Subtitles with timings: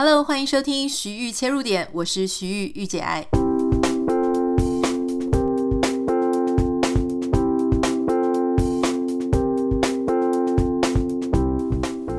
[0.00, 3.26] Hello，欢迎收听徐玉切入点，我是徐玉玉姐爱。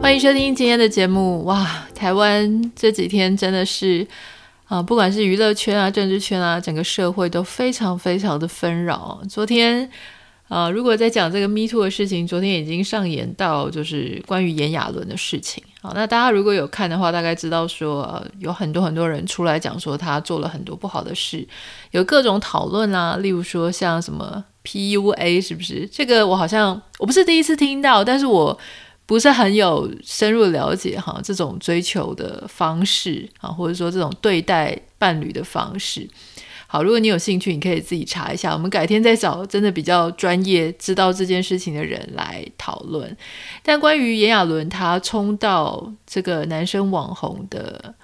[0.02, 1.46] 欢迎收听今天的节目。
[1.46, 4.06] 哇，台湾这几天真的是
[4.66, 9.22] 啊，不管是娱乐圈啊、政治圈啊，整个社会都非常非常的纷扰。
[9.30, 9.90] 昨天。
[10.50, 15.64] 啊、如果在讲这个 Me Too 的事情，昨天已经上演到就是关于炎亚纶的事情。
[15.82, 21.48] 好，那大家如果有看的话，大概知道说，有很多很多人出来讲说他做了很多不好的事，
[21.92, 25.88] 有各种讨论啊，例如说像什么 PUA 是不是？
[25.90, 28.60] 这个我好像我不是第一次听到，但是我
[29.06, 36.06] 不是很有深入了解哈，这种追求的方式啊，或者说这种对待伴侣的方式。
[36.72, 38.54] 好，如果你有兴趣，你可以自己查一下。
[38.54, 43.18] 我们改天再找真的比较专业、知道这件事情的人来讨论。
[43.64, 47.96] 但关于炎亚纶，他冲到这个男生网红的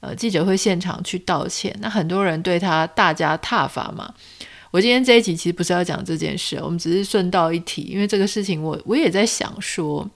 [0.00, 4.14] 呃记者会现场去道歉，那很多人对他大加挞伐嘛。
[4.70, 10.08] 我今天这一集其实不是要讲这件事，我们只是顺道一提，因为这个事情我我也在想说。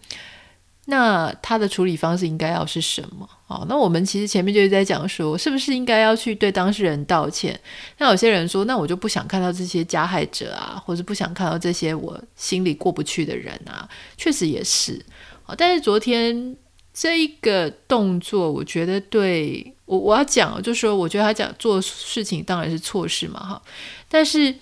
[0.91, 3.27] 那他的处理方式应该要是什么？
[3.47, 7.59] 哦，那我们其实前面就是在讲说，是不是应该要去对当事人道歉？
[7.99, 13.89] 那有些人说，那我就不想看到这些加害者啊，或者不想看到这些我心里过不去的人啊。
[14.17, 15.01] 确实也是。
[15.47, 16.55] 哦，但是昨天
[16.93, 23.63] 这一个动作，我觉得对我我要讲，就是说，我觉得他讲做事情当然是错事嘛，哈，
[24.09, 24.55] 但是。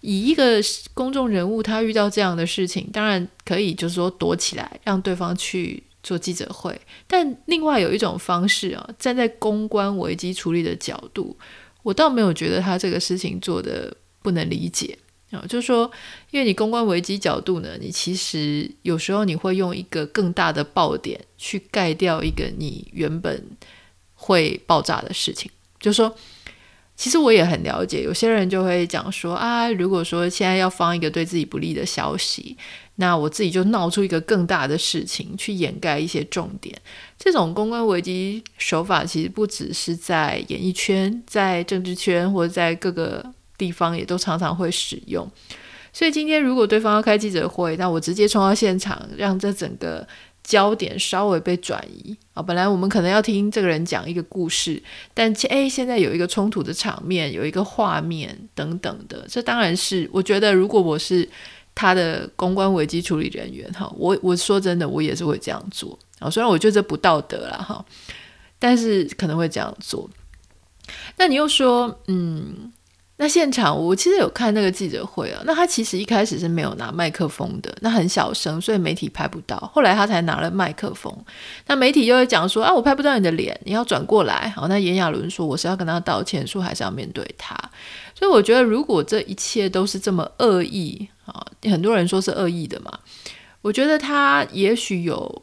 [0.00, 0.60] 以一个
[0.94, 6.80] 公众人物，他遇到这样的事情，当然可以就是说躲起来，让对方去做记者会。
[7.06, 11.36] 但另外有一种方式啊，站在公关危机处理的角度，
[11.82, 14.96] 我倒没有觉得他这个事情做得不能理解
[15.32, 15.44] 啊。
[15.46, 15.90] 就是说，
[16.30, 23.44] 因为你公关危机角度呢，你其实有时候你会用一个更大的爆点去盖掉一个你原本
[24.14, 26.16] 会爆炸的事情，就是说。
[27.00, 32.54] 其实我也很了解，有些人就会讲说啊，如果说现在要放一个对自己不利的消息，
[32.96, 36.78] 那我自己就闹出一个更大的事情去掩盖一些重点。
[37.18, 43.24] 这种公关危机手法其实不只是在演艺圈，在政治圈或者在各个
[43.56, 45.26] 地方也都常常会使用。
[45.94, 50.06] 所以今天如果对方要开记者会，那我直接冲到现场，让这整个。
[50.50, 54.82] 焦点稍微被转移啊，本来我们可能要听这个人讲一个故事，
[55.14, 61.28] 但诶，现在有一个冲突的场面，有一个画面等等的，这当然是我觉得，如果我是
[61.72, 67.84] 他的公关危机处理人员哈，我我说真的，我也是会这样做啊，虽然我觉得这不道德啦哈，
[68.58, 70.10] 但是可能会这样做。
[71.16, 72.72] 那你又说，嗯。
[73.22, 79.58] 那现场我其实有看那个记者会啊，那他其实一开始是没有拿麦克风的，那很小声，所以媒体拍不到。
[79.74, 81.14] 后来他才拿了麦克风，
[81.66, 84.48] 那媒体又会讲说啊，我拍不到你的脸，你要转过来。
[84.56, 87.54] 好，那炎亚纶说我是要跟他道歉，说还是要面对他。
[88.14, 92.90] 所以我觉得如果这一切都是这么恶意啊，很多人说是恶意的嘛，
[93.60, 95.42] 我觉得他也许有。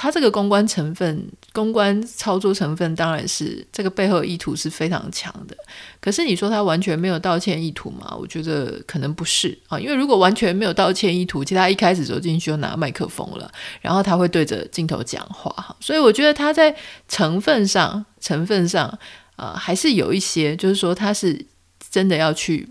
[0.00, 5.56] 他这个公关成分、公关操作成分，当然是这个背后意图是非常强的。
[5.98, 8.16] 可是你说他完全没有道歉意图吗？
[8.16, 13.50] 我觉得可能不是啊，因为如果完全没有道歉意图，其他一开始走进去就拿麦克风了，
[13.80, 15.76] 然后他会对着镜头讲话。
[15.80, 16.72] 所以我觉得他在
[17.08, 18.96] 成分上、成分上
[19.34, 21.44] 啊、还是有一些，就是说他是
[21.90, 22.68] 真的要去。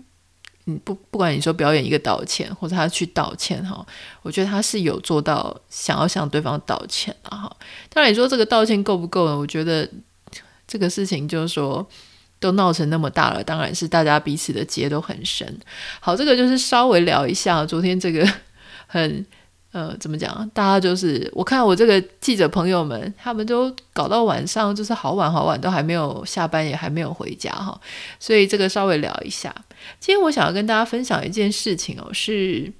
[0.78, 3.86] 不不管你说表演一个道歉，或者他去道歉哈，
[4.22, 7.50] 我觉得他是有做到想要向对方道歉的哈。
[7.88, 9.38] 当然你说这个道歉够不够呢？
[9.38, 9.88] 我觉得
[10.66, 11.86] 这个事情就是说
[12.40, 15.58] 都闹成那么大了，当然是大家彼此的结都很深。
[16.00, 18.28] 好，这个就是稍微聊一下昨天这个
[18.86, 19.26] 很。
[19.70, 20.50] 呃，怎么讲？
[20.54, 27.78] 大家就是我看我这个记者朋友们，他们都搞到晚上，就是好晚好晚，都还没有下班，也还没有回家哈。
[28.18, 29.54] 所以这个稍微聊一下。
[30.00, 32.72] 今天我想要跟大家分享一件事情哦，是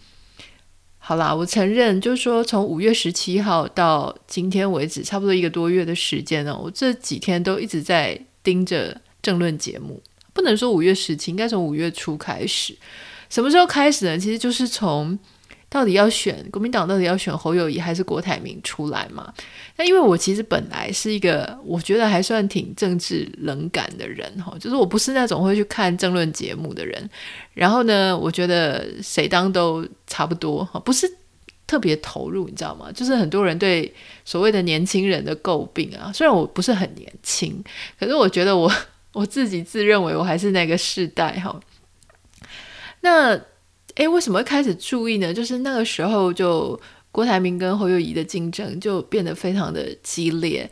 [0.99, 10.03] 好啦，我承认，就是说从五月十七号到今天为止，差不多一个多月的时间呢，我这几天都一直在盯着政论节目。
[10.33, 12.77] 不能说五月十七，应该从五月初开始。
[13.29, 14.19] 什么时候开始呢？
[14.19, 15.19] 其实就是从。
[15.71, 19.31] 到底要选国民党，到底要选侯友谊还是郭台铭出来嘛？
[19.77, 27.09] 那因为我其实本来是一个我觉得还算挺政治冷感的人哈，就是我不是那种会去看政论节目的人。
[27.53, 31.07] 然后呢，我觉得谁当都差不多哈，不是
[31.67, 32.91] 特别投入，你知道吗？
[32.91, 33.93] 就是很多人对
[34.25, 37.63] 所谓的年轻人的诟病啊，虽然我不是很年轻，
[38.01, 38.73] 可是我觉得我
[39.13, 41.61] 我自己自认为我还是那个世代哈。
[43.01, 43.39] 那。
[43.99, 45.35] 诶，为什么开始注意呢？
[45.35, 46.81] 就是那个时候，就
[47.11, 50.71] 郭台铭跟侯友宜的竞争就变得非常的激烈，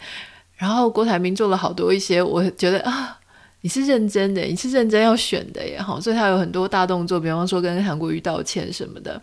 [0.54, 3.18] 然后郭台铭做了好多一些，我觉得啊，
[3.62, 9.20] 你是认真的，你是认真要选的耶，好，所以他有很多大动作，比方说跟韩国瑜道歉什么的，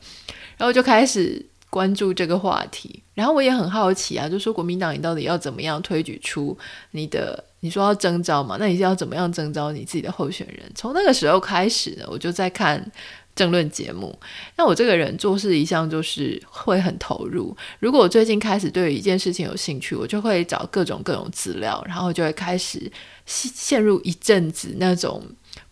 [0.57, 3.01] 然后就开始关注这个话题。
[3.13, 6.57] 然后我也很好奇啊，就说国民党你到底要怎么样推举出
[6.91, 7.41] 你的？
[7.61, 8.57] 你说要征召嘛？
[8.59, 10.69] 那你是要怎么样征召你自己的候选人？
[10.75, 12.91] 从那个时候开始呢，我就在看
[13.35, 14.17] 政论节目。
[14.57, 17.55] 那我这个人做事一向就是会很投入。
[17.79, 22.91] 如果我最近开始对一件事情有兴趣，我就会找各种各种资料，然后就会开始
[23.25, 25.23] 陷入一阵子那种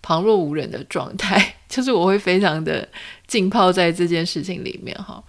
[0.02, 2.88] 旁若无人的状态， 就是我会非常的
[3.28, 5.24] 浸泡在这件事情里面哈。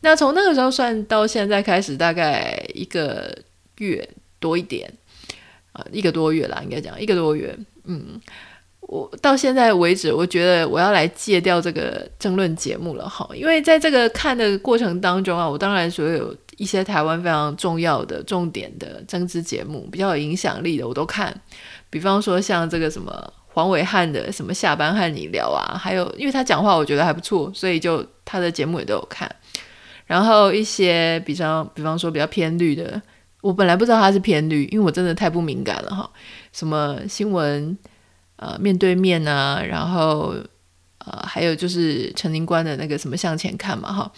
[0.00, 3.36] 那从那个时候算到现在开始，大概一个
[3.78, 4.92] 月多一点。
[5.92, 7.54] 一个多月啦，应该讲一个多月。
[7.84, 8.18] 嗯，
[8.86, 21.34] 我到现在为止，我觉得我要来戒掉这个争论节目了哈，因为在这个看的过程当中啊，我当然所有一些台湾非常重要的重点的政治节目，比较有影响力的我都看。
[21.90, 29.28] 比方说像这个什么黄伟汉的什么下班和你聊啊，还有因为他讲话我觉得还不错，所以就他的节目也都有看。
[30.04, 33.02] 然后一些比较，比方说比较偏绿的。
[33.42, 36.08] 我本来不知道他是偏绿，因为我真的太不敏感了哈。
[36.52, 37.76] 什么新闻
[38.36, 40.34] 呃面对面啊，然后
[40.98, 44.10] 呃还有就是陈林官的那个什么向前看嘛哈，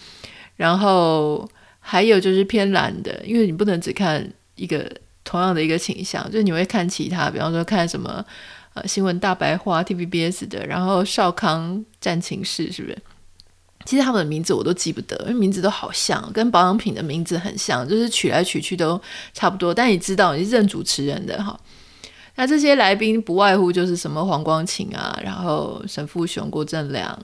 [0.55, 1.49] 然后
[1.79, 4.89] 还有就是偏蓝的，因为你不能只看一个
[5.23, 8.23] 同样的一个倾向，就是你会看其他，比方说看什么
[8.73, 12.97] 呃新闻大白话 TVBS 的，然后少康战情室是不是？
[13.85, 19.01] 其实他们的名字我都记不得，因为名字都好像，跟保养品的名字很像，就是取来取去都
[19.33, 19.73] 差不多。
[19.73, 21.57] 但你知道你是认主持人的哈，
[22.39, 27.19] 那这些来宾不外乎就是什么黄光芹啊，然后沈富雄、郭正亮，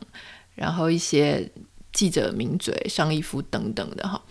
[0.56, 1.50] 然后一些
[1.94, 4.22] 记者名嘴商一夫等等的哈。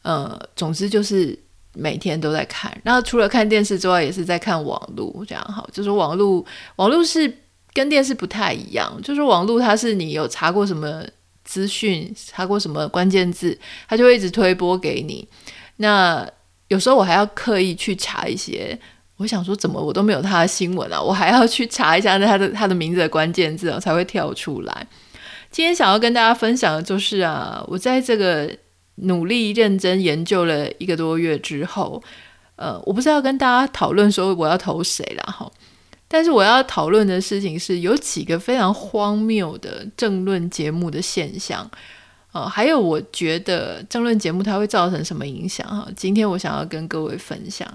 [0.00, 1.38] 呃，总之就是
[1.74, 5.62] 每天都在看，然后除了看电视之外，也是在看网络这样哈。
[5.70, 6.42] 就是网络，
[6.76, 7.30] 网络是
[7.74, 11.04] 跟电视不太一样，就是网络它是你有查过什么。
[11.44, 13.58] 资讯查过什么关键字，
[13.88, 15.26] 他就会一直推播给你。
[15.76, 16.28] 那
[16.68, 18.78] 有时候我还要刻意去查一些，
[19.18, 24.86] 我想说怎么我都没有他的新闻啊，我还要去查一下他的他的名字的关键字啊，才会跳出来。
[25.50, 28.48] 今天想要跟大家分享的就是啊，我在这个
[28.96, 32.02] 努力认真研究了一个多月之后，
[32.56, 35.50] 呃，我不是要跟大家讨论说我要投谁了哈。
[36.06, 41.70] 但是我要讨论的事情是，有几个非常荒谬的政论节目的现象，
[42.32, 45.86] 呃，还有我觉得政论节目它会造成什么影响哈？
[45.96, 47.66] 今天我想要跟各位分享。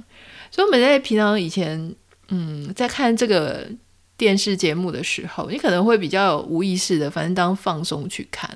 [0.54, 1.96] 所以我们在平常以前，
[2.28, 3.68] 嗯，在看这个
[4.16, 8.50] 电视节目的时候，你可能会比较无意识的，反正当放松去看。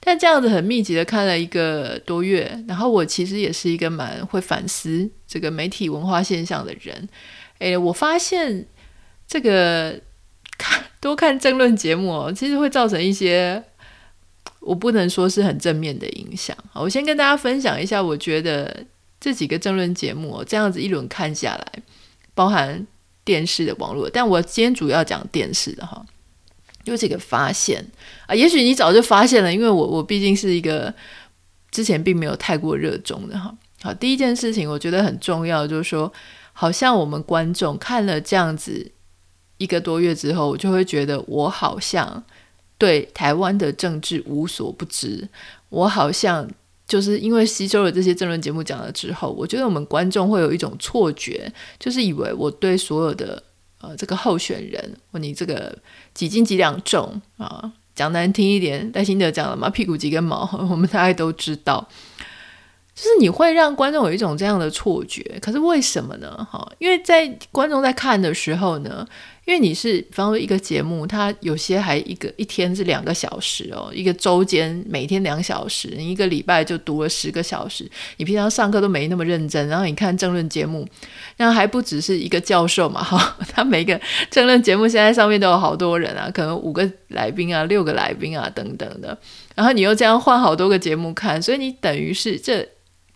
[0.00, 7.08] 但这样子很密集的看了一个多月，然后我其实也是一个蛮会反思这个媒体文化现象的人。
[7.60, 8.66] 诶，我发现。
[9.30, 10.00] 这个
[10.56, 13.62] 看多看政论节目哦，其实会造成一些
[14.60, 16.56] 我不能说是很正面的影响。
[16.72, 18.86] 我先跟大家分享一下，我觉得
[19.20, 21.82] 这几个政论节目哦，这样子一轮看下来，
[22.34, 22.86] 包含
[23.24, 26.04] 电视的、网络，但我今天主要讲电视的哈，
[26.84, 27.84] 有几个发现
[28.26, 30.94] 啊，也许你早就发现了，因为我我毕竟是一个
[31.70, 33.54] 之前并没有太过热衷的哈。
[33.82, 36.12] 好，第一件事情我觉得很重要，就是说，
[36.52, 38.92] 好像我们观众看了这样子。
[39.58, 42.22] 一个多月之后，我就会觉得我好像
[42.78, 45.28] 对台湾的政治无所不知。
[45.68, 46.48] 我好像
[46.88, 53.40] 就是因为吸收了这些政论节目讲了之后，我觉得我们观众会有一种错觉，就是以为我对所有的
[53.80, 55.76] 呃这个候选人，你这个
[56.14, 61.86] 几斤几两重啊，讲难听一点，赖清德讲了嘛，屁股几根毛， 我们大概都知道。
[63.00, 66.46] 就是你会让观众有一种这样的错觉，可是为什么呢？
[66.50, 69.06] 哈，因为在观众在看的时候呢。
[69.44, 77.90] 因为你是，比方说一个节目，它有些还一个一天是两个小时哦，一个周间每天两小时，你一个礼拜就读了十个小时。
[78.18, 80.86] 你平常上课都没那么认真，然后你看政论节目，
[81.38, 83.98] 那还不只是一个教授嘛，哈， 他每个
[84.30, 89.16] 政论节目现在上面都有好多人啊，可能五个来宾啊，六个来宾啊等等的，
[89.54, 92.68] 然后你又这样换好多个节目看，所以你等于是这。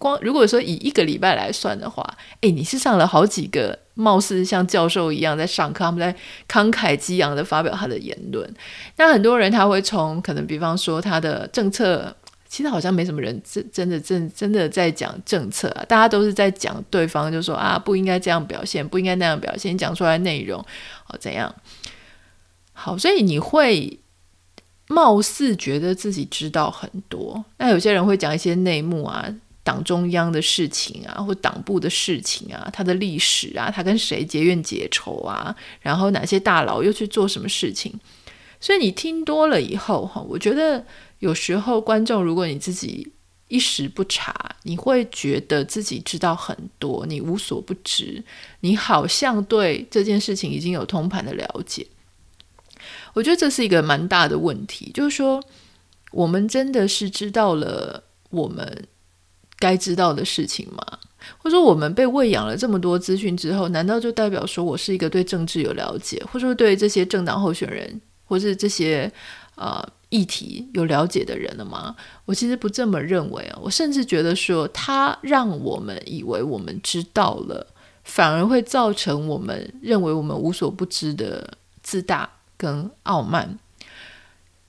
[0.02, 2.04] 光如果说以一个礼拜来算的话，
[2.40, 6.12] 诶，你是上了好几个，貌似像教授一样在上课，他们在
[6.48, 8.52] 慷慨激昂的发表他的言论。
[8.96, 12.12] 那很多人他会从可能，比方说他的政策，
[12.48, 20.60] 其实好像没什么人真真的真真的在讲政策啊，大家都是在讲对方，就说啊不应该这样表现，不应该那样表现，讲出来内容
[21.08, 21.54] 哦怎样？
[22.72, 24.00] 好，所以你会
[24.88, 27.44] 貌似觉得自己知道很多。
[27.58, 29.32] 那有些人会讲一些内幕啊。
[29.64, 37.98] 党中央的事情啊，或党部的事情啊，他的历史啊，他跟谁结怨结仇啊，然后哪些大佬又去做什么事情。
[38.60, 40.84] 所以你听多了以后，哈，我觉得
[41.18, 43.12] 有时候观众，如果你自己
[43.48, 48.22] 一时不察，你会觉得自己知道很多，你无所不知，
[48.60, 51.86] 你好像对这件事情已经有通盘的了解。
[53.14, 55.42] 我觉得这是一个蛮大的问题，就是说，
[56.12, 58.86] 我们真的是知道了我们
[59.62, 60.98] 该知道的事情吗？
[61.38, 69.10] 或者说，我们被喂养了这么多资讯之后，难道就代表说我是一个对政治有了解，或者说对这些政党候选人，或是这些
[69.54, 71.94] 呃议题有了解的人了吗？
[72.24, 77.64] 我其实不这么认为啊，我甚至觉得说，他让我们以为我们知道了，
[78.02, 82.28] 反而会造成我们认为我们无所不知的自大。
[82.54, 83.58] 跟傲慢，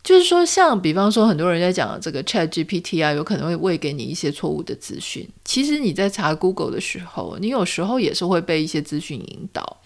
[0.03, 5.25] 就是说，像比方说，很多人在讲这个 ChatGPT 啊，有可能会喂给你一些错误的资讯。
[5.45, 9.81] 其实你在查 Google 的时候，你有时候也是会被一些资讯引导。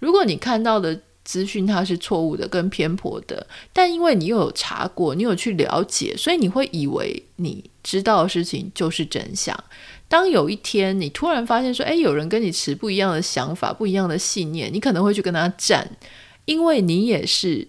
[0.00, 9.58] 如果你看到的资讯它是错误的、跟偏颇的，但因为你有查过，你有去了解，所以你会以为你知道的事情就是真相。
[10.06, 15.96] 当有一天你突然发现说，诶，有人跟你持不一样的想法、不一样的信念，你可能会去跟他战。
[16.44, 17.66] 因为你也是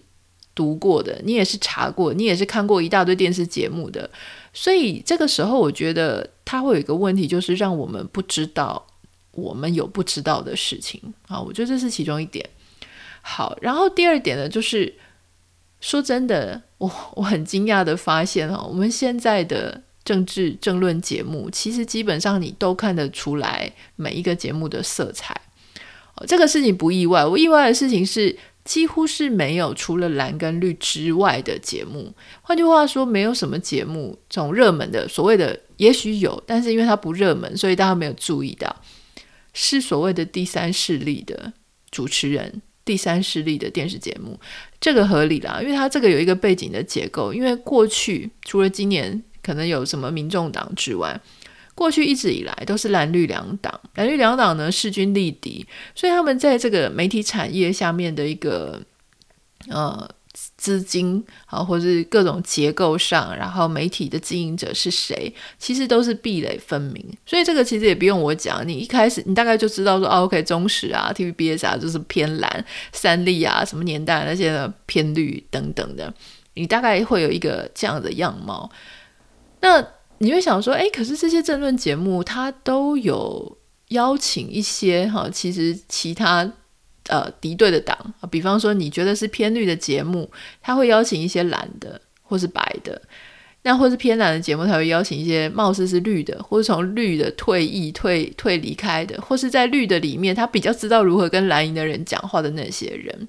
[0.56, 4.10] 读过的，你也是查过，你也是看过一大堆电视节目的，
[4.54, 8.86] 所以这个时候我觉得它会有一个问题，就是让我们不知道
[9.32, 10.98] 我们有不知道的事情
[11.28, 11.38] 啊。
[11.38, 12.48] 我觉得这是其中一点。
[13.20, 14.94] 好，然后第二点呢，就是
[15.82, 25.38] 说真的，我我很惊讶的发现哈，我们现在的政治政论节目，其实基本上你都看得出来每一个节目的色彩。
[26.26, 28.34] 这个事情不意外，我意外的事情是。
[28.66, 32.12] 几乎是没有除了蓝跟绿之外的节目。
[32.42, 38.82] 换句话说，没有什么节目这种热门的，所谓的也许有，但是因为它不热门，所以大家没有注意到，
[39.54, 41.52] 是所谓的第三势力的
[41.90, 44.38] 主持人，第三势力的电视节目，
[44.80, 51.20] 这个合理啦，因为它这个有一个背景的结构，因为过去除了今年可能有什么民众党之外。
[51.76, 55.64] 过去一直以来都是蓝绿两党，蓝绿两党呢势均力敌，
[55.94, 58.80] 所以他们在这个媒体产业下面的一个
[59.68, 60.08] 呃
[60.56, 67.04] 资金啊，或是各种结构上，然后媒体的经营者是谁，其实都是壁垒分明。
[67.26, 76.12] 所以这个其实也不用我讲，你一开始你大概就知道说，哦，OK，中实啊，TVBS 啊，就是偏蓝，三立啊，什么年代那些的偏绿等等的，
[76.54, 78.70] 你大概会有一个这样的样貌。
[79.60, 79.86] 那。
[80.18, 83.58] 你会想说，哎，可是这些政论节目，它都有
[83.88, 86.50] 邀请一些哈，其实其他
[87.08, 90.30] 呃敌对的党，比方说你觉得是偏绿的节目，
[90.62, 93.00] 他会邀请一些蓝的或是白的，
[93.62, 103.28] 那或是偏蓝的节目，他会邀请一些貌似是绿的，或是从绿的退役、退退离开的，或是在绿的里面，他比较知道如何跟蓝营的人讲话的那些人。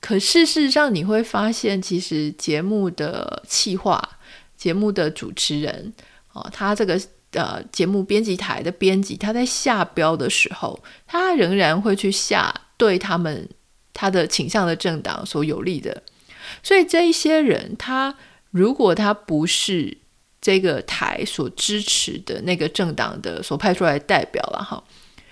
[0.00, 4.18] 可事实上，你会发现，其实节目的企划。
[4.64, 5.92] 节目的主持人
[6.32, 6.98] 哦，他这个
[7.32, 13.46] 呃节目编辑台的编辑，他在下标的时候，他仍然会去下对他们
[13.92, 16.02] 他的倾向的政党所有利的。
[16.62, 18.14] 所以这一些人，他
[18.52, 19.98] 如果他不是
[20.40, 24.82] 这个台所支持的那个政党的所派出来的代表了哈，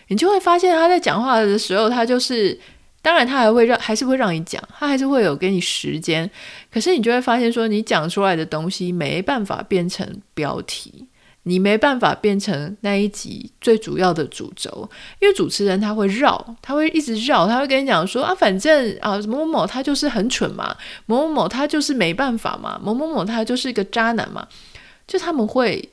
[0.09, 2.61] 你就会发现他在讲话的时候，他就是。
[3.03, 6.31] 当然，他还会让，还是会让你讲，他还是会有给你时间。
[6.73, 11.09] 可是你就会发现，说你讲出来的东西没办法变成标题，
[11.43, 24.47] 你没办法变成那一集最主要的主轴，因为主持人他会绕，他会一直绕，他会跟你讲说啊，反正啊某某某他就是很蠢嘛，某某某他就是没办法嘛，某某某他就是一个渣男嘛，
[25.09, 25.91] 就他们会。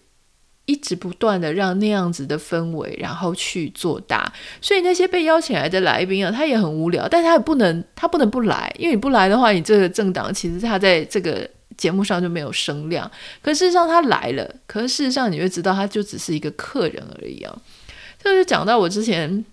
[0.69, 13.09] 一直不断的让那样子的氛围，然后去做大，所以那些被邀请来的来宾啊，他也很无聊，但他也不能，他不能不来，因为你不来的话，你这个政党其实他在这个节目上就没有声量。
[13.41, 17.57] 可事实上他来了，可事实上你会知道，他就只是一个客人而已啊。
[18.21, 19.43] 这就讲到我之前，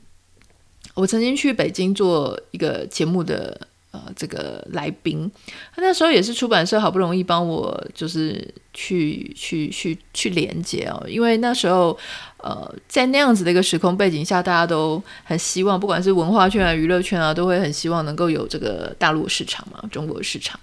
[0.92, 3.58] 我曾经去北京做一个节目的。
[3.96, 5.30] 呃，这个来宾，
[5.74, 11.96] 他那时候也是出版社好不容易帮我，就是去去去去连接哦，因为那时候
[12.38, 20.60] 呃，在那样子的一个时空背景下，大家都很希望，不管是文化圈啊、娱乐圈啊，都会很希望能够有这个大陆市场嘛，中国市场。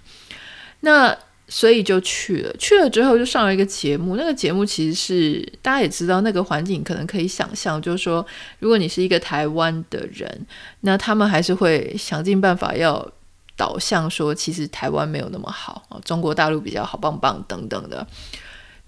[0.81, 8.23] 那所以就去了，去了之后就上了一个节目，那个节目其实是大家也知道，那个环境可能可以想象，就是说，
[8.59, 10.45] 如果你是一个台湾的人，
[10.81, 13.11] 那他们还是会想尽办法要。
[13.55, 18.05] 导向说，其实台湾没有那么好啊，中国大陆比较好棒棒等等的。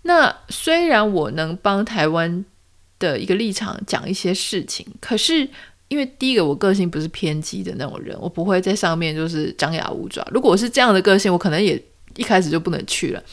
[0.03, 2.45] 那虽然我能帮台湾
[2.99, 5.47] 的一个立场讲一些事情，可是
[5.87, 10.27] 因为第一个我个性不是偏激的那种人，我不会在上面就是张牙舞爪。
[10.31, 11.81] 如果我是这样的个性，我可能也
[12.15, 13.23] 一开始就不能去了。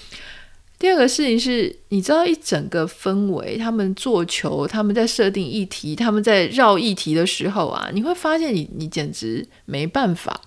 [0.79, 10.41] 第二个事情是，你知道一整个氛围，他们做球，他们在设定议题，他们在绕议题的时候啊，你会发现你你简直没办法，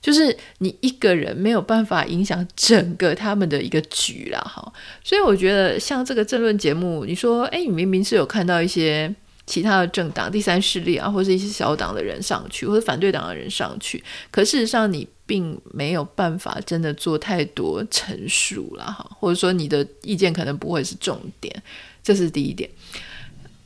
[0.00, 4.72] 就是你一个人没有办法影响整个他们的一个局啦，哈。
[5.02, 9.14] 所以我觉得像这个政论节目，你说，诶，你明明是有看到一些。
[9.48, 21.62] 其他的政党、第三势力啊，或是一些小党的人上去，或者反对党的人上去，可事实上你并没有办法真的做太多陈述了哈，或者说你的意见可能不会是重点，
[22.02, 22.68] 这是第一点。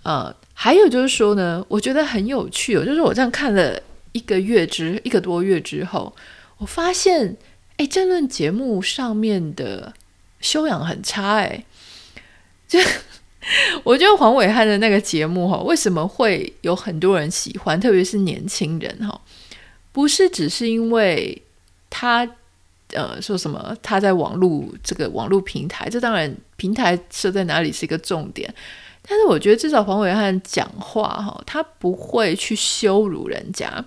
[0.05, 3.77] 呃，还有就是说呢，我觉得很有趣哦，就是我这样看了
[4.13, 6.15] 一个月之一个多月之后，
[6.59, 7.37] 我发现，
[7.77, 9.93] 哎，政论节目上面的
[10.41, 11.65] 修养很差，哎，
[12.69, 12.79] 就。
[13.83, 19.21] 我觉得黄伟汉的那个节目哈，为什么会有很多人喜欢，特别是年轻人哈？
[19.91, 21.43] 不是只是因为
[21.91, 22.25] 他
[22.93, 28.55] 呃说什么他在网络这个网络平台，这当然平台设在哪里是一个重点，
[29.03, 33.85] 但是我觉得至少黄伟汉讲话哈，他不会去羞辱人家。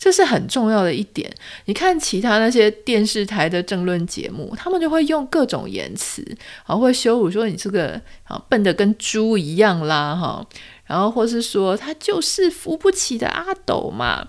[0.00, 1.30] 这是很重要的一点。
[1.66, 6.24] 你看其他那些电视台的政论节目，他们就会用各种言辞，
[6.66, 10.42] 然后会羞辱说你这个啊笨得跟猪一样啦哈，
[10.86, 14.26] 然后或是说他就是扶不起的阿斗嘛，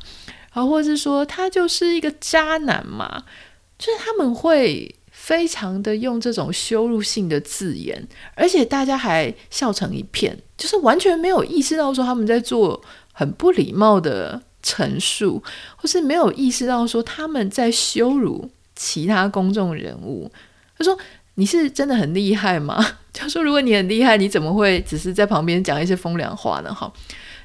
[0.53, 3.23] 然后或是说他就是一个渣男嘛，
[3.79, 12.81] 就是他们会非常的用这种羞辱性的字眼，而且大家还笑成一片，就是完全没有意识到说他们在做
[13.13, 14.41] 很不礼貌的。
[14.61, 15.41] 陈述，
[15.75, 20.31] 或是没有意识到说他们在羞辱其他公众人物。
[20.77, 20.97] 他说
[21.35, 26.91] ：“你是真的很厉害吗？” 他说：“如果你很厉害，你怎么会只是在旁边讲一些风凉话呢？”哈，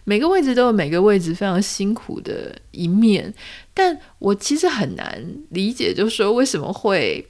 [0.05, 3.35] 每个位置都有每个位置非常辛苦的一面，
[3.75, 7.27] 但我其实很难理解，就是说为什么会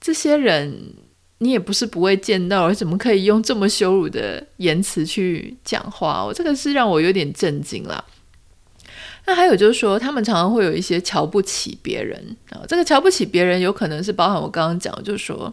[0.00, 0.94] 这些人，
[1.38, 6.24] 你也不是不会见到，而怎么可以用这么羞辱的言辞去讲话？
[6.24, 8.02] 我这个是让我有点震惊了。
[9.30, 12.62] 那还有就是说，他们常常会有一些瞧不起别人啊。
[12.66, 15.48] 这个瞧不起别人，有可能是包含我刚刚讲，就是说，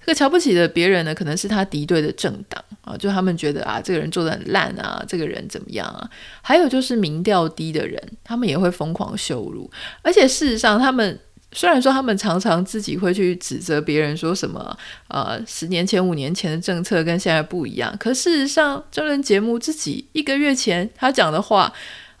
[0.00, 6.10] 这个瞧不起的别人呢，可能是他敌对的政党啊，就他们觉得啊，这个人做得很烂啊，这个人怎么样啊？
[6.42, 9.70] 还有就是民调低的人，他们也会疯狂羞辱。
[10.02, 11.16] 而且事实上，他们
[11.52, 17.94] 虽然说他们常常自己会去指责别人，说什么呃，十年前、五年前的政策跟现在不一样。
[18.00, 21.72] 可事实上，这轮节目自己一个月前他讲的话。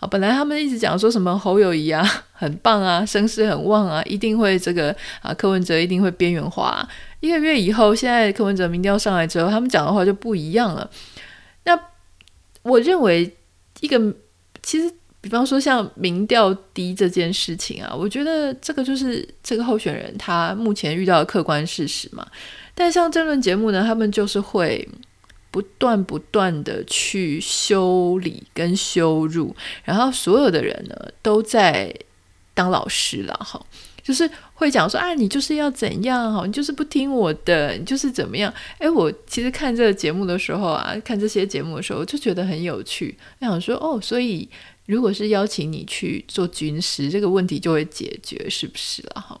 [0.06, 6.86] 本来他们一直讲说什么侯友谊啊很棒啊，声势很旺啊，一定会这个啊，柯文哲一定会边缘化。
[7.20, 10.88] 一个月以后，现在柯文哲民调上来之后，他们讲的话就不一样了。
[11.64, 11.78] 那
[12.62, 13.36] 我认为，
[13.80, 13.98] 一个
[14.62, 22.26] 其实，比方说像民调低这件事情啊，我觉得这个就是这个候选人他目前遇到的客观事实嘛。
[22.74, 24.88] 但像政论节目呢，他们就是会。
[25.56, 31.90] 不断不断的去修理跟羞辱，然后所有的人呢都在
[32.52, 33.58] 当老师了哈，
[34.02, 38.52] 就是会讲说啊，你就是要怎样哈，你就是不听我的，你就是怎么样？
[38.80, 44.46] 诶，我其实看这个节目的时候啊，看这些节目的时候，就觉得很有趣，我想说哦，所以
[44.84, 49.40] 如果是邀请你去做军师，这个问题就会解决，是不是了哈？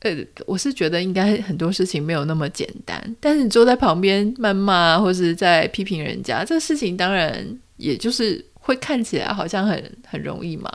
[0.00, 7.44] 呃，我是觉得应该很多事情没有那么简单，但是你坐在旁边谩骂或是在批评人家，这个事情当然
[7.76, 10.70] 也就是会看起来好像很很容易嘛。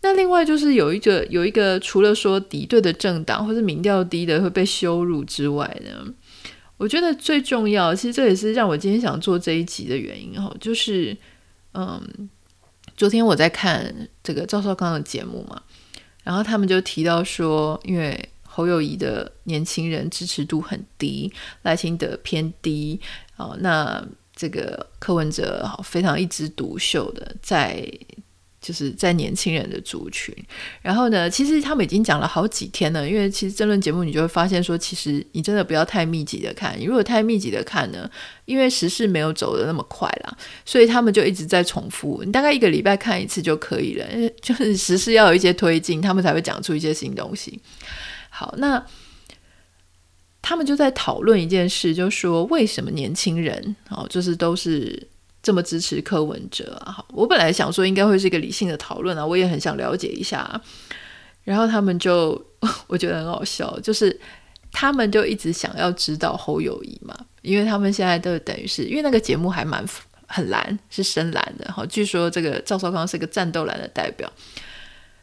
[0.00, 6.14] 那另外就是有一个有一个除了说敌对的政党或是民调低的会被羞辱之外呢，
[6.76, 11.14] 我觉得最重要，其实这也是让我今天想做这一集的原因哈，就是
[11.74, 12.00] 嗯，
[12.96, 15.60] 昨天我在看这个赵少康的节目嘛，
[16.22, 23.00] 然后他们就提到说，因为侯友谊的年轻人支持度很低，赖清德偏低，
[23.36, 27.88] 哦，那这个柯文哲非常一枝独秀的在
[28.60, 30.34] 就是在年轻人的族群，
[30.82, 38.10] 然后呢，其实他们已经讲了好几天了，因为其实政论节目你就会发现说，其实你真的不要太密集的看，你如果太密集的看呢，
[38.44, 44.04] 因为时事没有走得那么快啦，所以他们就一直在重复，你大概一个礼拜看一次就可以了，
[44.42, 47.60] 就是时事要有一些推进，他们才会讲出一些新东西。
[48.38, 48.80] 好，那
[50.40, 55.08] 他们就在讨论一件事，就说为什么年轻人哦，就是都是
[55.42, 56.92] 这么支持柯文哲啊？
[56.92, 60.60] 好我本来想说应该会是一个理性的讨论啊，我也很想了解一下。
[61.42, 62.40] 然后他们就
[62.86, 64.16] 我觉得很好笑，就是
[64.70, 69.84] 他们就一直想要知道侯友谊嘛，因为他们现在都等于是因为那个节目还蛮
[70.28, 71.84] 很蓝，是深蓝的哈。
[71.86, 74.32] 据说这个赵少康是个战斗蓝的代表，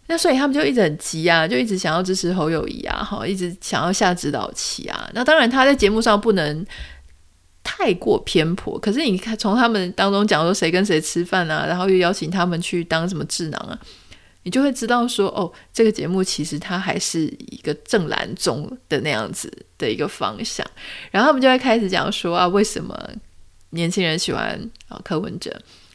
[0.07, 5.09] 那所以他们就一直很急啊，就一直想要支持侯友谊啊，哈，一直想要下指导棋啊。
[5.13, 6.65] 那当然他在节目上不能
[7.63, 13.79] 太过偏颇，可是你看从他们当中讲说谁跟谁吃饭啊，然后又邀请他们去当什么智囊啊。
[14.43, 20.63] 你就会知道说，哦，这个节目其实它还是一个正蓝中的那样子的一个方向。
[21.09, 22.95] 然后他们就会开始讲说啊，为什么
[23.71, 25.51] 年轻人喜欢啊柯文哲？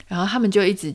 [0.09, 0.93] 然后他们就一直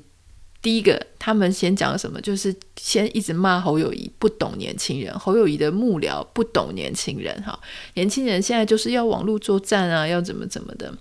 [0.65, 2.19] 第一个，他们先讲什么？
[2.21, 7.39] 就是先一直骂侯友谊不懂年轻人，侯友谊的幕僚不懂年轻人。
[7.43, 7.59] 哈，
[7.93, 10.91] 年轻人现在就是要网络作战啊，要怎么怎么的。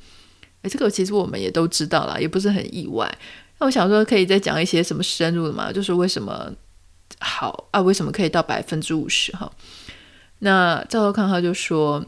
[0.60, 3.10] 诶，这个其实我们也都知道啦，也不是很意外。
[3.58, 5.72] 那我想说，可以再讲一些什么深入的嘛？
[5.72, 6.52] 就是为什么
[7.20, 7.80] 好啊？
[7.80, 9.32] 为什么可以到百分之五十？
[9.32, 9.50] 哈，
[10.40, 12.04] 那赵少康他就说，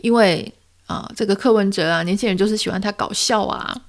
[0.00, 0.52] 因为
[0.86, 3.80] 啊，这个柯文哲啊，年轻人就是喜欢他搞笑啊。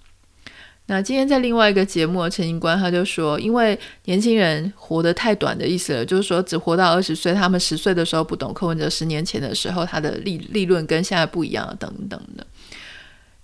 [0.88, 12.45] 那今天在另外一个节目，陈英官他就说，因为年轻人活得太短的意思了，就是说只活到二十岁，他们十岁的时候不懂柯文哲，十年前的时候他的立立论跟现在不一样，等等的。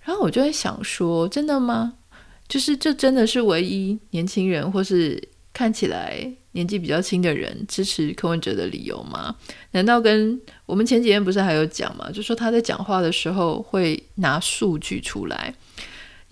[0.02, 1.94] 然后我就在想说，真的吗？
[2.48, 5.20] 就是这真的是唯一年轻人或是
[5.52, 9.34] 看起来年纪比较轻的人支持柯文哲的理由吗？
[9.70, 12.10] 难道跟我们前几天不是还有讲吗？
[12.12, 15.54] 就说他在讲话的时候会拿数据出来，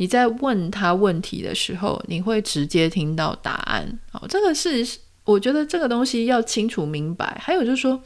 [0.00, 3.86] 你在问他问题的时候，你会直接听到答案。
[4.10, 4.82] 好，这个是
[5.24, 7.38] 我觉得这个东西要清楚明白。
[7.38, 8.02] 还有就是说，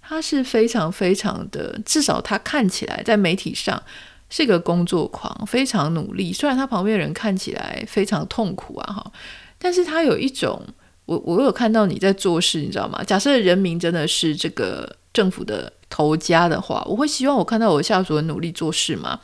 [0.00, 3.82] 他是非常非常的，至少他看起来在媒体上。
[4.28, 6.32] 是个工作狂，非常努力。
[6.32, 9.12] 虽然他旁边人看起来非常痛苦啊，哈，
[9.56, 10.60] 但是他有一种，
[11.04, 13.04] 我我有看到你在做事，你知道吗？
[13.04, 19.20] 假设人民真的是这个政府的头家的话，我会希望我看到我下属的努力做事吗？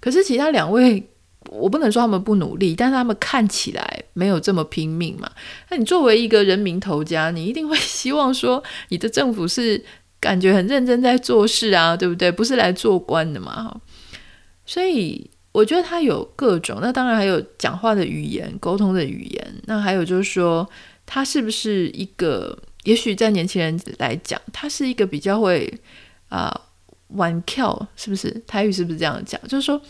[0.00, 1.06] 可是其他两位，
[1.50, 5.30] 我不能说他们不努力，但是他们看起来没有这么拼命嘛。
[5.70, 9.82] 那你作为一个人民头家，你一定会希望说，你的政府是
[10.20, 12.32] 感觉很认真在做事啊，对不对？
[12.32, 13.80] 不是来做官的嘛，哈。
[14.66, 20.68] 所以我觉得他有各种，那当然还有讲话的语言、沟通的语言，那还有就是说
[21.04, 25.72] 他是不是一个，也许在年轻人来讲，他是一个比较会
[26.28, 26.60] 啊
[27.08, 28.30] 玩跳，是不是？
[28.46, 29.40] 台语是不是这样讲？
[29.46, 29.80] 就是说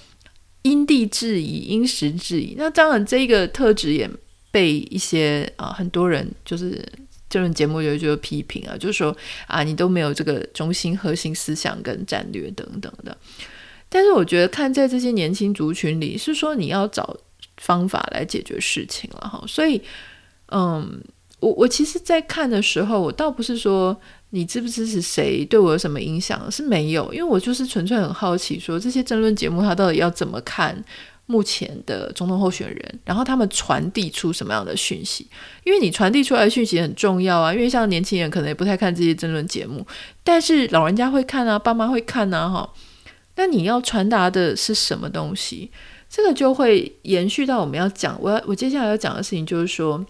[0.64, 2.54] 因地制宜、因时制宜。
[2.58, 4.10] 那当然这个特质也
[4.50, 6.84] 被一些啊很多人就是
[7.30, 13.16] 这种节目就就批评啊，就是说啊你都没有这个中心核心思想跟战略等等的。
[13.88, 17.16] 但是我觉得看在这些年轻族群里，是说你要找
[17.58, 19.44] 方法来解决事情了哈。
[19.46, 19.80] 所以，
[20.50, 21.00] 嗯，
[21.38, 24.00] 我我其实，在看的时候，我倒不是说
[24.34, 30.76] 你支不支持谁对我有什么影响，是没有，因为我就是纯粹很好奇，说这些争论节目他到底要怎么看
[31.26, 35.24] 目前的总统候选人，然后他们传递出什么样的讯息？
[35.62, 37.54] 因为你传递出来的讯息很重要啊。
[37.54, 39.86] 因为像年轻人可能也不太看这些争论节目，
[40.24, 42.68] 但是老人家会看啊，爸妈会看啊，哈。
[43.36, 45.70] 那你要传达的是什么东西？
[46.10, 50.04] 这个就会延续到我们要讲，我要我接下来要讲的事情就是说，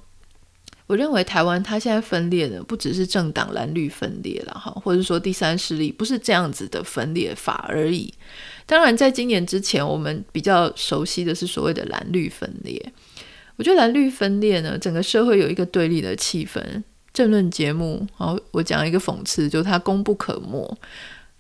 [0.87, 8.12] 我认为台湾它现在分裂的不只是政党蓝绿分裂了哈，或者说第三势力不是这样子的分裂法而已。
[8.66, 12.92] 当然，在今年之前，我们比较熟悉的是所谓的蓝绿分裂。
[13.57, 16.61] 我觉得蓝绿分裂呢，整个社会有一个对立的气氛，
[17.12, 20.77] 政论节目，好，我讲一个讽刺，就是它功不可没。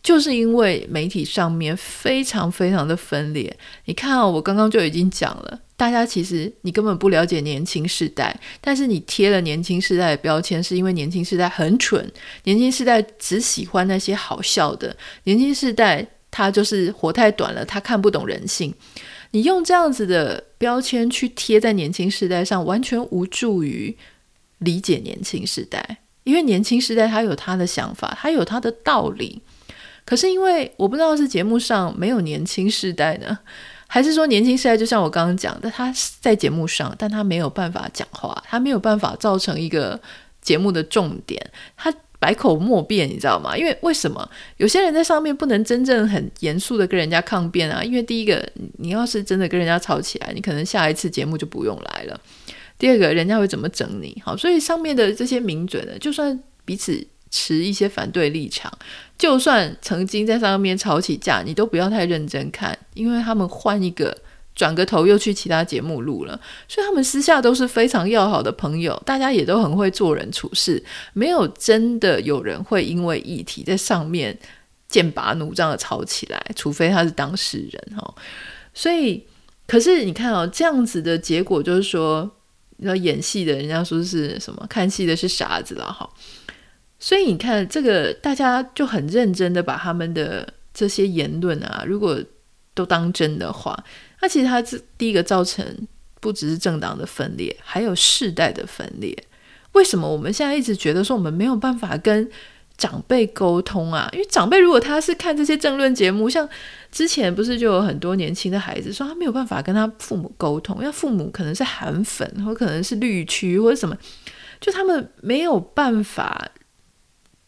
[0.04, 12.06] 就是因为媒体上面非常非常的分裂，你看啊，我刚刚就已经讲了，大家其实你根本不了解年轻世代，但是你贴了年轻世代的标签，是因为年轻世代很蠢，
[12.42, 18.74] 年轻世代只喜欢那些好笑的，年轻世代他就是活太短了，他看不懂人性。
[19.30, 23.96] 你用这样子的标签去贴在年轻世代上，完全无助于
[24.58, 29.40] 理解年轻世代，因为年轻世代他有他的想法，他有他的道理。
[30.04, 33.38] 可是因为我不知道是节目上没有年轻世代呢，
[33.86, 39.98] 还是说年轻世代就像我刚刚讲的，他在节目上，但他没有办法讲话，他没有办法造成一个
[40.42, 41.40] 节目的重点，
[41.74, 43.56] 他百口莫辩，你知道吗？
[43.56, 47.82] 因为为什么有些人在上面不能真正很严肃的跟人家抗辩啊？
[47.82, 48.46] 因为第一个，
[48.78, 52.14] 你要是真的跟人家吵起来，你可能下一次节目就不用来了；
[52.78, 54.20] 第二个，人家会怎么整你？
[54.22, 57.06] 好，所以上面的这些名嘴呢，就算彼此。
[57.34, 58.72] 持一些反对立场，
[59.18, 64.16] 就算曾经在上面吵起架，你都不要太认真看，因为他们换一个
[64.54, 70.80] 转个头又去其他节目录了，所以他们私下都是非常要好的朋友，大家也都很会做人处事，
[71.12, 74.38] 没有真的有人会因为议题在上面
[74.88, 78.14] 剑拔弩张的吵起来，除非他是当事人哈。
[78.72, 79.26] 所以，
[79.66, 82.30] 可是你看哦，这样子的结果就是说，
[82.78, 84.64] 要演戏的人家说是什么？
[84.68, 86.08] 看戏的是傻子了哈。
[87.04, 92.18] 所以你看，这个大家就很认真的把他们的这些言论啊，如果
[92.72, 93.78] 都当真的话，
[94.22, 95.86] 那其实它这第一个造成
[96.18, 99.14] 不只是政党的分裂，还有世代的分裂。
[99.72, 102.26] 为什么我们现在一直觉得说我们没有办法跟
[102.78, 104.08] 长辈沟通啊？
[104.14, 106.48] 因为长辈如果他是看这些政论节目，像
[106.90, 113.94] 之前不是就有很多年轻的孩子说他没有办法跟他父母沟通，因为父母可能是韩粉，或可能是绿区或者什么，
[114.58, 116.48] 就他们没有办法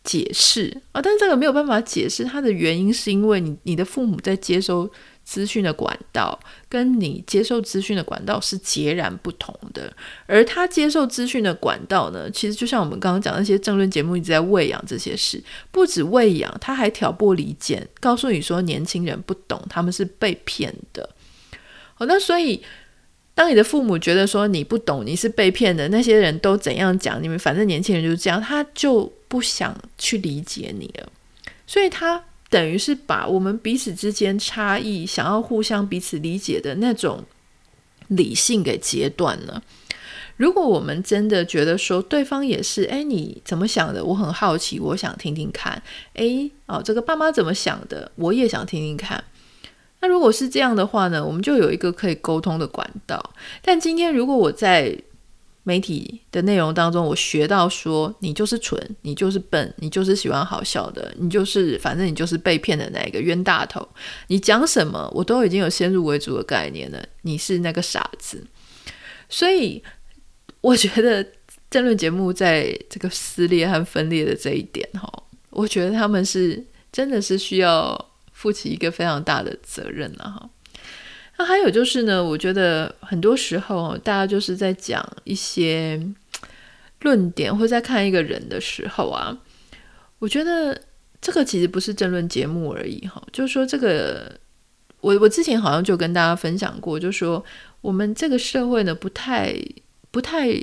[0.07, 1.03] 解释啊。
[1.03, 4.91] 但是这个没有办法解释，它的原因是因为你你的父母在接收。
[5.27, 6.39] 资讯的管道
[6.69, 9.93] 跟你接受资讯的管道是截然不同的，
[10.27, 15.43] 而他接受资讯的管道呢，其实就像我们刚刚讲那些政论节目一直在喂养这些事，
[15.73, 21.11] 不止喂养，他还挑拨离间，告诉你说年轻人不懂，他们是被骗的。
[21.95, 22.63] 好，那所以
[23.35, 31.09] 当你的父母觉得说你不懂，你是被骗的，那些人都怎样讲，你们反正年轻人就是这样，他就不想去理解你了，
[31.67, 32.25] 所以他。
[32.49, 37.25] 等于是把我们彼此之间差异，想要互相彼此理解的那种
[38.07, 39.61] 理性给截断了。
[40.37, 44.03] 如果我们真的觉得说对方也是，哎，你怎么想的？
[44.03, 45.83] 我很好奇，我想听听看。
[46.15, 48.13] 哎，哦，这个爸妈怎么想的？
[48.15, 49.23] 我也想听听看。
[50.01, 53.35] 那如果是这样的话呢，我们就有一个可以沟通的管道。
[53.61, 54.97] 但今天如果我在
[55.69, 63.87] 媒体的内容当中，我学到说，你就是蠢，你就是笨，你就是喜欢好笑的，你就是反正你就是被骗的那个冤大头。
[64.29, 68.47] 你讲什么，我都已经有先入为主的概念了，你是那个傻子。
[69.29, 69.83] 所以
[70.61, 71.27] 我觉得
[71.69, 75.13] 政论节目在这个撕裂和分裂的这一点，哈，
[75.51, 80.49] 我觉得他们是真的是需要负起一个非常大的责任了，哈。
[81.39, 86.01] 那还有就是呢，我觉得很多时候大家就是在讲一些
[87.01, 89.37] 论点，或在看一个人的时候啊，
[90.19, 90.81] 我觉得
[91.21, 93.23] 这个其实不是争论节目而已哈。
[93.33, 94.41] 就是说，这个
[95.03, 97.45] 我我之前好像就跟大家分享过，就说
[97.83, 99.55] 我们这个社会呢，不太
[100.11, 100.59] 不太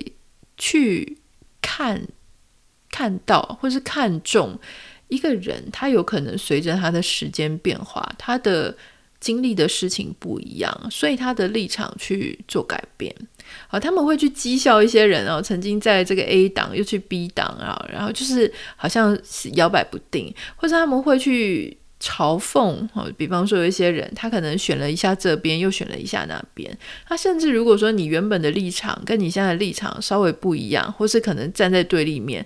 [0.57, 1.19] 去
[1.62, 2.01] 看
[2.89, 4.59] 看到，或是看重
[5.07, 8.75] 一个人，他有可能随着他的时间变化，他的。
[9.23, 13.15] 经历的事情不一样，所以他的立场去做改变。
[13.69, 22.86] 好，他们会去讥笑一些人哦，曾经在这个 A 档又去 B 档啊，然后就是好像是摇摆不定，或者他们会去嘲讽。
[22.93, 26.77] 哦，比方说有一些人，他可能选了一下这边，又选了一下那边。
[27.07, 32.45] 他甚至如果说你原本的立场跟你现在的立场稍微不一样，或是可能站在对立面，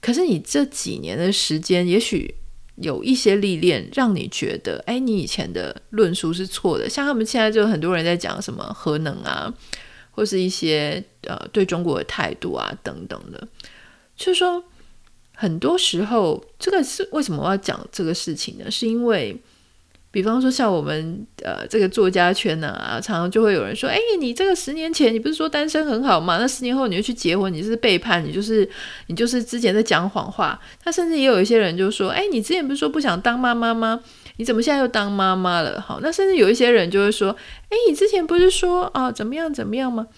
[0.00, 2.32] 可是你这几年的时间，也许。
[2.76, 6.88] 有一些历练，让你觉得，哎，你以前的论述是错的。
[6.88, 9.52] 像他们现在就很多人在讲什么核能啊，
[10.10, 13.48] 或是一些呃对中国的态度啊等等的，
[14.16, 14.62] 就是说，
[15.34, 18.70] 很多时候这个是为什么我要讲这个事情呢？
[18.70, 19.36] 是因为。
[20.12, 26.36] 比方说，像我们呃这个作家圈呢啊，常常就会有人说：“哎，你这个十年前你不是说单身很好吗？
[26.38, 28.68] 那十年后你就去结婚，你是背叛，你就是
[29.06, 34.00] 你就是之前在讲谎话。”他甚至也有一些人就说：“哎，你之前不是说不想当妈妈吗？
[34.36, 37.34] 你怎么现在又当妈妈了？”好，那甚至有一些人就会说
[37.70, 40.08] ：“哎，你之前不是说啊怎么样怎么样吗？”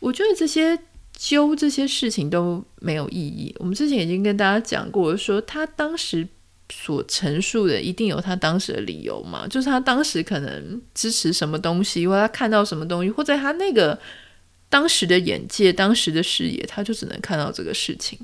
[0.00, 0.76] 我觉得这些
[1.16, 3.54] 揪这些事情都没有意义。
[3.60, 6.26] 我们之前已经跟大家讲过，说他当时。
[6.68, 9.46] 所陈述的一定有他当时的理由嘛？
[9.46, 13.98] 就是他当时可能支持什么东西，或他看到什么东西，或者他那个
[14.68, 18.18] 当时的眼界、当时的视野，他就只能看到这个事情。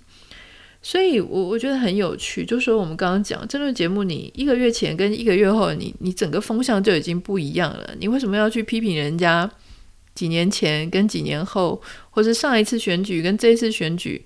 [0.83, 7.95] 所以我，我我觉得很有趣，就是说我们刚刚讲这个节目，你一个月前跟一个月后，你你整个风向就已经不一样了。
[8.01, 9.49] 你为什么要去批评人家
[10.17, 14.25] 几年前跟几年后，或者上一次选举跟这一次选举？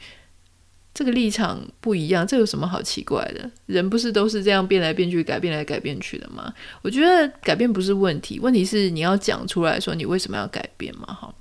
[0.97, 3.51] 这个立场不一样，这有什么好奇怪的？
[3.67, 6.51] 人不是都是这样变来变去、改变来改变去的吗？
[6.81, 11.05] 我觉得改变不是问题，问题是你要讲出来说你为什么要改变嘛？
[11.13, 11.35] 哈，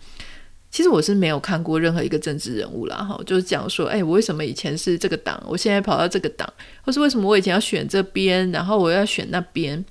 [0.69, 9.85] 其实我是没有看过任何一个政治人物啦，哈，就是讲说，哎，我为什么以前是这个党，我现在跑到这个党，或是为什么我以前要选这边，然后我要选那边？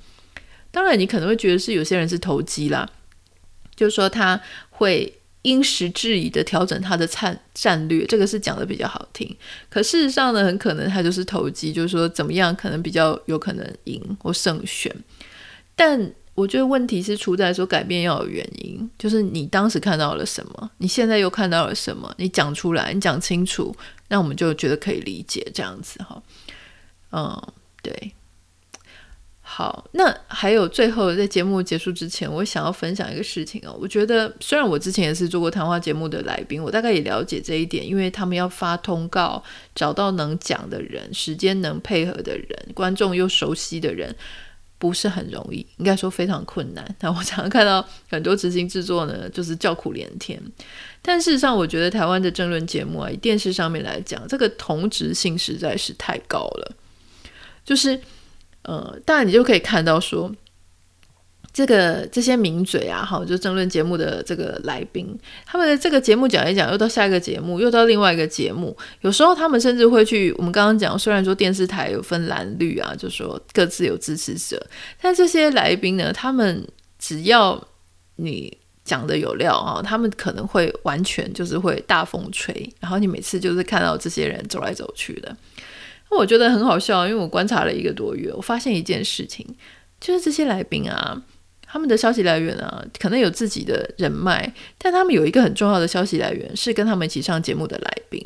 [0.71, 2.87] 当然，你可能会觉得是有些人是投机啦，
[3.75, 5.15] 就是说他会。
[5.45, 9.37] 因时制宜的调整他的战战略，这个是讲的比较好听。
[9.69, 14.91] 可事实上呢，很可能他就是投机，就是说怎么样可能比较有可能赢或胜选。
[15.77, 23.77] 但我觉得问题是出在说改变要有原因，就是你当时看到了什么，你现在又看到了什么，你讲出来，你讲清楚，
[24.09, 26.23] 那我们就觉得可以理解这样子哈。
[27.13, 27.53] 嗯，
[27.83, 28.13] 对。
[29.57, 33.79] 好，那还有最后在节目结束之前，我想要分享一个事情哦。
[33.81, 39.41] 我觉得虽然我之前也是做过谈话节目的来宾，我大概也了解这一点，因为他们要发通告，
[39.73, 44.13] 找到能讲的人，时间能配合的人，观众又熟悉的人，
[44.77, 46.85] 不是很容易，应该说非常困难。
[46.99, 50.43] 那我常常看到很多执行制作呢，就是叫苦连天。
[51.01, 56.73] 但事实上，我觉得台湾的政论节目啊，以电视上面来讲，这个同质性实在是太高了，
[57.65, 58.01] 就是。
[58.65, 60.31] 呃，当然你就可以看到说，
[61.53, 68.77] 这个这些名嘴啊，哈，就争论节目的这个来宾，他们的这个节目讲一讲，又到下一个节目，又到另外一个节目。
[69.03, 74.67] 有时候他们甚至会去，我们刚刚讲，虽然说电视台有分蓝绿啊，就说各自有支持者，
[75.01, 76.67] 但这些来宾呢，他们
[76.99, 77.63] 只要
[78.17, 85.37] 你讲的有料啊，他们可能会完全就是会大风吹，然后你每次就是看到这些人走来走去的。
[86.17, 89.47] 我觉得很好笑，因为我观察了一个多月，我发现一件事情，
[90.01, 91.23] 就是这些来宾啊，
[91.67, 98.25] 他们的消息来源啊，可能有自己的人脉，但他们有一个很重要的消息来源是跟他们一起上节目的来宾。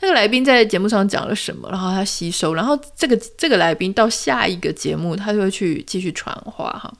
[0.00, 6.92] 那个来宾在节目上讲了什么，然后他吸收，然后这个这个来宾到下一个节目，他就会去继续传话哈。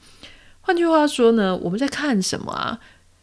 [0.61, 2.79] 换句话说呢，我们在看什么啊？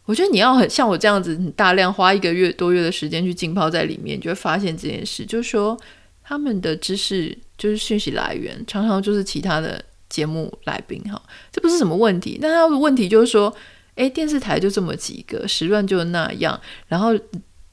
[0.06, 5.78] 我觉得你要很像我这样子，很大量花一个月多月的时间去浸泡在里面，你就会发现这件事，就是说。
[6.26, 12.38] 他们的知识就是讯息来源，常常就是其他的节目来宾哈，这不是什么问题。
[12.40, 13.54] 但他的问题就是说，
[13.96, 16.58] 诶，电视台就这么几个，时段就那样，
[16.88, 17.10] 然后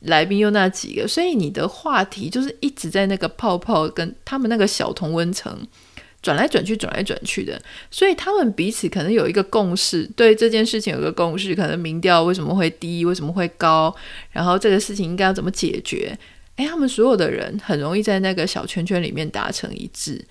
[0.01, 5.65] 来宾又那几个，所以你的话题就是一直在那个泡泡跟他们那个小同温层
[6.21, 7.61] 转来转去，转来转去的。
[7.89, 13.95] 所以他们彼此可能有一个共识，对这件事情有个共识，可能民调为什么会低，为什么会高，
[14.31, 16.17] 然后这个事情应该要怎么解决。
[16.57, 20.23] 哎，他们所有的人很容易在那个小圈圈里面达成一致。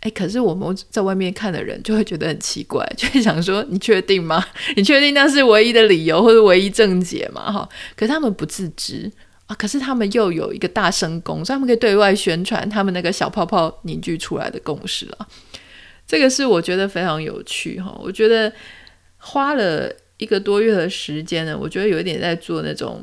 [0.00, 4.44] 哎，可是我们在外面看的人就会觉得很奇怪，就会想说：“你确定吗？
[4.76, 9.10] 你确定那是唯一的理由或者唯一正解吗？”哈，可是他们不自知
[9.46, 9.56] 啊。
[9.56, 15.26] 可是他们又有一个大声公，所以他们可以对外宣传他们那个小泡泡凝聚出来的共识了。
[16.06, 17.98] 这个是我觉得非常有趣哈。
[18.02, 18.52] 我觉得
[19.16, 23.02] 花了一个多月的时间呢，我觉得有一点在做那种。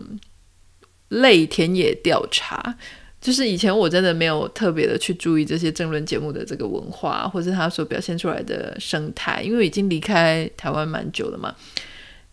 [1.21, 2.75] 类田野调查，
[3.21, 11.55] 就是以前我真的没有特别的去注意这些政论节目的这个文化，或是它所表现出来的生态，因为已经离开台湾蛮久了嘛。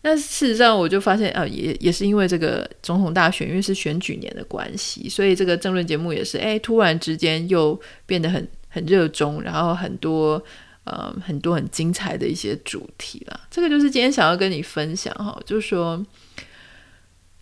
[0.01, 10.43] 那事实上，我就发现啊，也也是因为这个总统大选，因为是选举年的关系，所以这个政论节目也是哎，突然之间又变得很很热衷，然后很多
[10.85, 13.39] 呃很多很精彩的一些主题啦。
[13.49, 16.05] 这个就是今天想要跟你分享哈，就是说。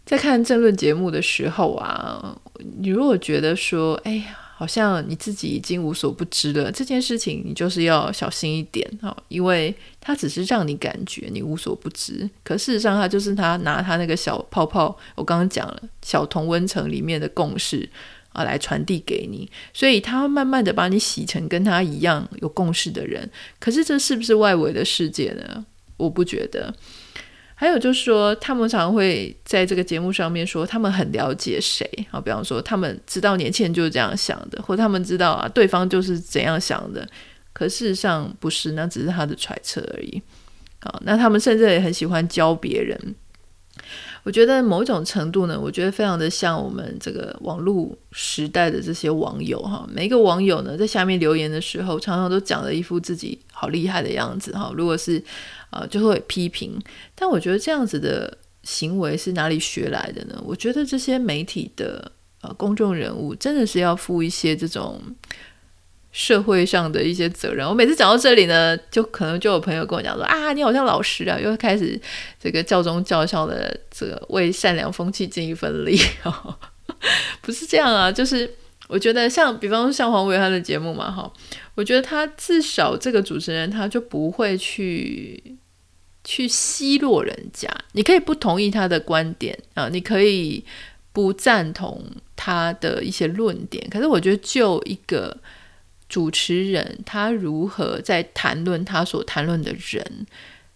[0.09, 2.35] 在看政论节目的时候啊，
[2.79, 17.87] 你如果觉得说，哎呀，好像你自己已经无所不知了，这件事情你就是要小心一点哈，因为它只是让你感觉你无所不知，可事实上它就是他拿他那个小泡泡，我刚刚讲了小同温层里面的共识
[18.33, 25.63] 啊，来传递给你，所以他会慢慢的把你洗成跟他一样有共识的人，可是这是不是外围的世界呢？
[25.97, 26.73] 我不觉得。
[27.59, 37.05] 还有就是说，他们常会在这个节目上面说，他们很了解谁啊，比方说，他们知道年轻人就是这样想的，或他们知道啊，对方就是怎样想的。
[37.51, 40.21] 可事实上不是，那只是他的揣测而已。
[40.79, 42.97] 好，那他们甚至也很喜欢教别人。
[44.23, 54.71] 我觉得某种程度呢，我觉得非常的像我们这个网络时代的这些网友哈，每一个网友呢，在下面留言的时候，常常都讲了一副自己好厉害的样子哈。
[54.75, 55.23] 如果是
[55.69, 56.79] 呃，就会批评。
[57.15, 60.41] 但我觉得这样子的行为是哪里学来的呢？
[60.45, 65.01] 我觉得这些媒体的呃公众人物真的是要负一些这种。
[66.11, 71.99] 社会上的一些责任，我每次讲到这里呢，就可能就有朋友跟我讲说啊，你好像老师啊，又开始
[72.41, 75.99] 这个教宗教校的这个为善良风气尽一份力，
[77.41, 78.51] 不是这样啊，就是
[78.87, 81.31] 我觉得像比方说像黄伟他的节目嘛，哈，
[81.75, 85.55] 我觉得他至少这个主持人他就不会去
[86.23, 90.65] 去奚落人家，你可以不同意他的观点啊，你可以
[91.13, 92.03] 不赞同
[92.35, 95.37] 他的一些论点，可是我觉得就一个。
[96.09, 100.25] 主持人他如何在谈论他所谈论的人，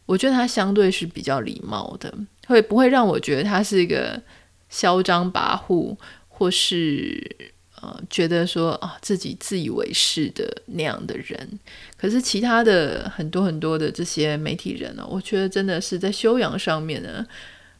[0.06, 2.14] 我觉得他相对是比较礼貌的，
[2.46, 4.22] 会不会让我觉得他是一个
[4.70, 7.36] 嚣张跋扈，或是
[7.82, 11.60] 呃觉得说啊自己自以为是的那样的人？
[11.98, 17.26] 可是其他的很多很多的这些媒体人呢，我觉得真的是在修养上面呢，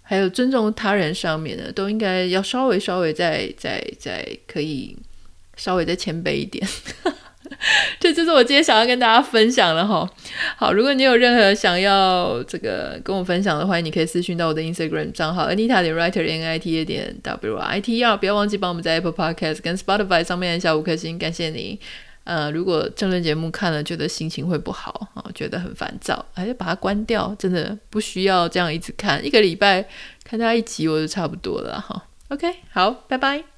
[0.02, 4.98] 还有尊重他人上面呢，都应该要稍微稍微再再再可以
[5.56, 6.68] 稍微再谦卑一点。
[8.00, 10.10] 这就是我今天想要跟大家分享的哈。
[10.58, 19.14] 好，如果你有任何想要这个跟我分享的话，你可以私讯到我的 Instagram 账号 Anita 点 Writer N I T A 点 W I T R，不要忘记帮我们在 Apple
[19.14, 21.80] Podcast 跟 Spotify 上面按下五颗星，感谢你。
[22.26, 29.86] 呃，如果政论节目看了觉得心情会不好啊，觉得很烦躁，还是把它关掉，真的不需要这样一直看，一个礼拜
[30.24, 32.04] 看它一集我就差不多了哈。
[32.30, 33.53] OK，好，拜拜。